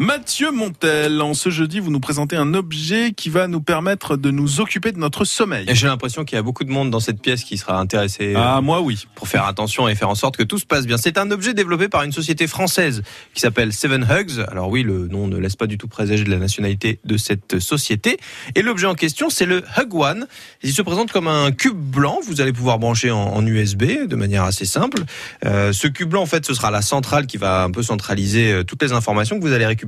[0.00, 4.30] Mathieu Montel, en ce jeudi, vous nous présentez un objet qui va nous permettre de
[4.30, 5.66] nous occuper de notre sommeil.
[5.72, 8.40] J'ai l'impression qu'il y a beaucoup de monde dans cette pièce qui sera intéressé euh,
[8.40, 9.06] Ah, moi oui.
[9.16, 10.98] pour faire attention et faire en sorte que tout se passe bien.
[10.98, 13.02] C'est un objet développé par une société française
[13.34, 14.46] qui s'appelle Seven Hugs.
[14.52, 17.58] Alors oui, le nom ne laisse pas du tout présager de la nationalité de cette
[17.58, 18.18] société.
[18.54, 20.28] Et l'objet en question, c'est le Hug One.
[20.62, 22.20] Il se présente comme un cube blanc.
[22.24, 25.02] Vous allez pouvoir brancher en, en USB de manière assez simple.
[25.44, 28.52] Euh, ce cube blanc, en fait, ce sera la centrale qui va un peu centraliser
[28.52, 29.87] euh, toutes les informations que vous allez récupérer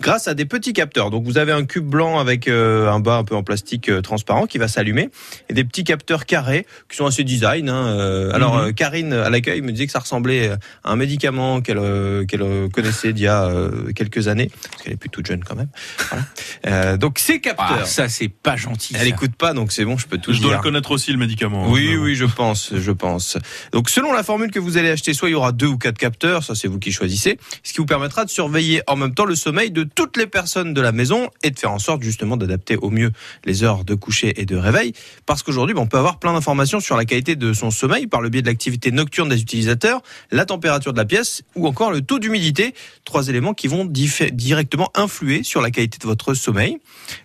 [0.00, 1.10] grâce à des petits capteurs.
[1.10, 4.00] Donc vous avez un cube blanc avec euh, un bas un peu en plastique euh,
[4.00, 5.10] transparent qui va s'allumer
[5.48, 7.68] et des petits capteurs carrés qui sont assez design.
[7.68, 7.86] Hein.
[7.88, 8.64] Euh, Alors Mhm.
[8.68, 10.50] euh, Karine à l'accueil me disait que ça ressemblait
[10.84, 11.78] à un médicament qu'elle
[12.26, 15.54] qu'elle connaissait d'il y a euh, quelques années parce qu'elle est plus toute jeune quand
[15.56, 15.68] même.
[16.10, 16.24] Voilà.
[16.66, 18.94] Euh, donc ces capteurs, Ah, ça c'est pas gentil.
[18.94, 19.06] elle ça.
[19.08, 20.58] écoute pas donc c'est bon, je peux tout Je dois dire.
[20.58, 21.70] le connaître aussi, le médicament.
[21.70, 23.36] Oui, Euh, oui, je pense, je pense.
[23.72, 25.98] Donc, selon la formule que vous allez acheter, soit il y aura deux ou quatre
[25.98, 29.24] capteurs, ça c'est vous qui choisissez, ce qui vous permettra de surveiller en même temps
[29.28, 32.36] le sommeil de toutes les personnes de la maison et de faire en sorte justement
[32.36, 33.12] d'adapter au mieux
[33.44, 34.92] les heures de coucher et de réveil.
[35.26, 38.28] Parce qu'aujourd'hui, on peut avoir plein d'informations sur la qualité de son sommeil par le
[38.28, 42.18] biais de l'activité nocturne des utilisateurs, la température de la pièce ou encore le taux
[42.18, 42.74] d'humidité.
[43.04, 46.78] Trois éléments qui vont directement influer sur la qualité de votre sommeil.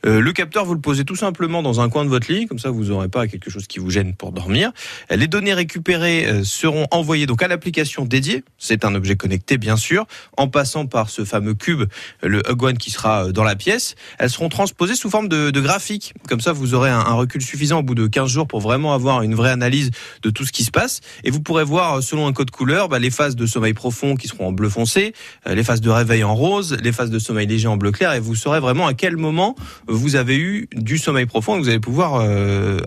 [0.06, 2.59] Euh, le capteur, vous le posez tout simplement dans un coin de votre lit, comme
[2.59, 4.72] ça vous n'aurez pas quelque chose qui vous gêne pour dormir.
[5.09, 8.44] Les données récupérées euh, seront envoyées donc à l'application dédiée.
[8.58, 10.06] C'est un objet connecté bien sûr,
[10.38, 11.83] en passant par ce fameux cube,
[12.22, 13.95] le Hug One qui sera euh, dans la pièce.
[14.19, 16.13] Elles seront transposées sous forme de, de graphique.
[16.27, 19.22] Comme ça, vous aurez un, recul suffisant au bout de 15 jours pour vraiment avoir
[19.22, 19.91] une vraie analyse
[20.22, 21.02] de tout ce qui se passe.
[21.23, 24.16] Et vous pourrez voir, euh, selon un code couleur, bah, les phases de sommeil profond
[24.16, 25.13] qui seront en bleu foncé,
[25.47, 28.13] euh, les phases de réveil en rose, les phases de sommeil léger en bleu clair.
[28.13, 29.55] Et vous saurez vraiment à quel moment
[29.88, 32.25] vous avez eu du sommeil profond vous allez pouvoir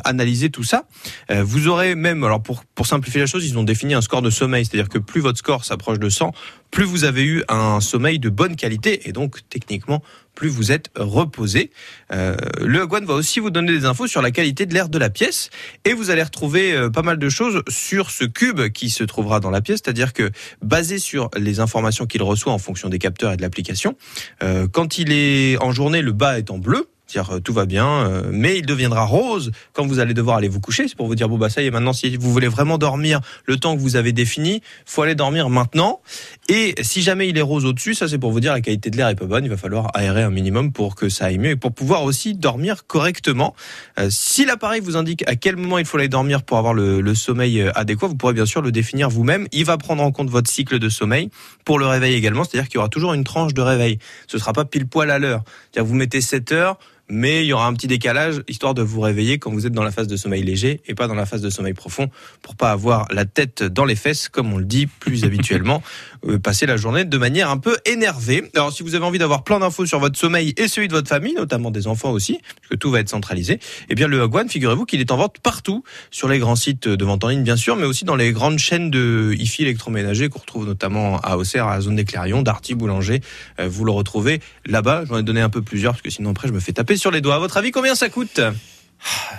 [0.05, 0.85] analyser tout ça.
[1.31, 4.31] Vous aurez même, alors pour, pour simplifier la chose, ils ont défini un score de
[4.31, 6.33] sommeil, c'est-à-dire que plus votre score s'approche de 100,
[6.71, 10.03] plus vous avez eu un sommeil de bonne qualité et donc techniquement
[10.37, 11.73] plus vous êtes reposé.
[12.13, 14.89] Euh, le Hug One va aussi vous donner des infos sur la qualité de l'air
[14.89, 15.51] de la pièce
[15.85, 19.41] et vous allez retrouver euh, pas mal de choses sur ce cube qui se trouvera
[19.41, 20.31] dans la pièce, c'est-à-dire que
[20.63, 23.97] basé sur les informations qu'il reçoit en fonction des capteurs et de l'application,
[24.43, 26.87] euh, quand il est en journée, le bas est en bleu.
[27.07, 30.49] C'est-à-dire euh, tout va bien, euh, mais il deviendra rose quand vous allez devoir aller
[30.49, 30.89] vous coucher.
[30.89, 33.21] C'est pour vous dire bon bah ça y est maintenant si vous voulez vraiment dormir
[33.45, 36.01] le temps que vous avez défini, faut aller dormir maintenant.
[36.49, 38.97] Et si jamais il est rose au-dessus, ça c'est pour vous dire la qualité de
[38.97, 39.45] l'air est pas bonne.
[39.45, 42.35] Il va falloir aérer un minimum pour que ça aille mieux et pour pouvoir aussi
[42.35, 43.55] dormir correctement.
[43.99, 47.15] Euh, si l'appareil vous indique à quel moment il faut aller dormir pour avoir le,
[47.15, 49.47] sommeil adéquat, vous pourrez bien sûr le définir vous-même.
[49.53, 51.31] Il va prendre en compte votre cycle de sommeil
[51.65, 52.45] pour le réveil également.
[52.45, 53.99] C'est-à-dire qu'il y aura toujours une tranche de réveil.
[54.27, 55.43] Ce sera pas pile poil à l'heure.
[55.71, 56.79] C'est-à-dire vous mettez 7 heures
[57.09, 59.83] mais il y aura un petit décalage histoire de vous réveiller quand vous êtes dans
[59.83, 62.11] la phase de sommeil léger et pas dans la phase de sommeil profond
[62.43, 65.83] pour pas avoir la tête dans les fesses comme on le dit plus habituellement
[66.27, 68.51] euh, passer la journée de manière un peu énervée.
[68.55, 71.09] Alors si vous avez envie d'avoir plein d'infos sur votre sommeil et celui de votre
[71.09, 74.85] famille, notamment des enfants aussi, puisque tout va être centralisé, eh bien le One, figurez-vous
[74.85, 77.77] qu'il est en vente partout sur les grands sites de vente en ligne bien sûr,
[77.77, 81.77] mais aussi dans les grandes chaînes de hi-fi électroménager qu'on retrouve notamment à Auxerre, à
[81.77, 83.21] la zone des Clairions, Darty, Boulanger.
[83.61, 85.05] Euh, vous le retrouvez là-bas.
[85.07, 87.11] J'en ai donné un peu plusieurs parce que sinon après je me fais taper sur
[87.11, 87.37] les doigts.
[87.37, 88.41] À votre avis, combien ça coûte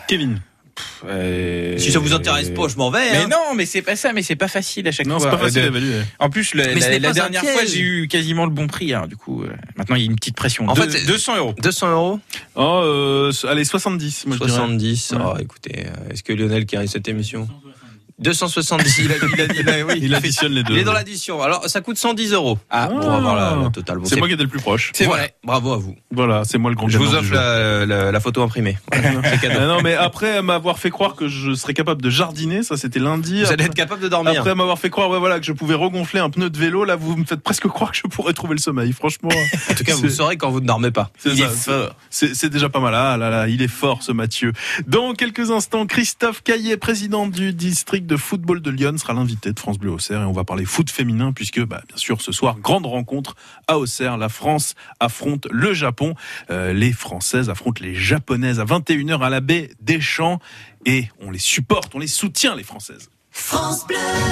[0.07, 0.40] Kevin.
[1.07, 3.12] Euh, Si ça vous intéresse pas, je m'en vais.
[3.12, 3.28] Mais hein.
[3.31, 5.31] non, mais c'est pas ça, mais c'est pas facile à chaque Non, fois.
[5.31, 6.01] c'est pas facile Euh, à de- évaluer.
[6.19, 8.94] En plus, la, la- dernière fois, j'ai eu quasiment le bon prix.
[8.94, 10.68] hein, du coup, euh, maintenant il y a une petite pression.
[10.69, 11.56] En fait, c'est- 200 euros.
[11.62, 12.19] 200 euros
[12.56, 14.56] Oh, euh, allez, 70, moi je dirais.
[14.56, 15.12] 70.
[15.13, 15.18] Ouais.
[15.25, 17.47] Oh, écoutez, est-ce que Lionel qui arrive cette émission?
[18.20, 18.98] 270.
[19.00, 20.74] Il, a, il, a, il, a- oui, Il additionne les deux.
[20.74, 21.42] il est dans l'addition.
[21.42, 23.98] Alors, ça coûte 110 euros Ah, pour avoir la, la totale.
[24.00, 24.92] Bon, C'est moi qui étais le plus proche.
[24.96, 25.24] C'est Voilà.
[25.24, 25.36] vrai.
[25.44, 25.96] Bravo à vous.
[26.12, 28.78] Voilà, c'est moi le grand Je vous offre la, la- la photo imprimée.
[28.92, 29.22] Voilà.
[29.44, 33.00] Ah non, mais après m'avoir fait croire que je serais capable de jardiner, ça c'était
[33.00, 33.42] lundi.
[33.42, 34.40] Vous allez Après- être capable de dormir.
[34.40, 36.96] Après m'avoir fait croire ouais, voilà, que je pouvais regonfler un pneu de vélo, là
[36.96, 38.94] vous me faites presque croire que je pourrais trouver le sommeil.
[38.94, 41.12] Franchement, en tout cas, vous saurez quand vous ne dormez pas.
[41.18, 41.46] c'est Il ça.
[41.46, 41.96] est fort.
[42.10, 42.96] C'est c'est déjà pas mal.
[42.96, 44.54] Ah là là, il est fort ce Mathieu.
[44.88, 49.59] Dans quelques instants, Christophe Caillet, président du district de football de Lyon, sera l'invité de
[49.59, 52.57] France Bleu Auxerre et on va parler foot féminin puisque bah, bien sûr ce soir
[52.57, 53.36] grande rencontre
[53.68, 54.18] à Auxerre.
[54.18, 56.15] La France affronte le Japon.
[56.50, 60.39] Euh, les Françaises affrontent les Japonaises à 21h à la baie des Champs
[60.86, 63.09] et on les supporte, on les soutient les Françaises.